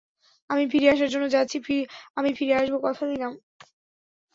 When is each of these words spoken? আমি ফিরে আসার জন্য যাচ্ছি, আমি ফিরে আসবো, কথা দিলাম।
আমি 0.49 0.63
ফিরে 0.71 0.87
আসার 0.89 1.09
জন্য 1.09 1.25
যাচ্ছি, 1.29 1.57
আমি 2.17 2.29
ফিরে 2.33 2.53
আসবো, 2.55 2.77
কথা 2.83 3.03
দিলাম। 3.07 3.33